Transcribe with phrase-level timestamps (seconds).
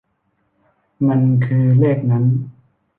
[1.07, 2.25] มันคือเลขนั้น